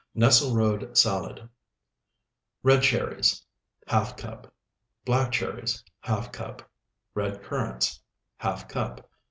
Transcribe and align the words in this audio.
NESSLERODE 0.15 0.97
SALAD 0.97 1.47
Red 2.63 2.81
cherries, 2.81 3.43
½ 3.87 4.17
cup. 4.17 4.51
Black 5.05 5.31
cherries, 5.31 5.83
½ 6.05 6.33
cup. 6.33 6.63
Red 7.13 7.43
currants, 7.43 8.01
½ 8.41 8.67
cup. 8.67 9.07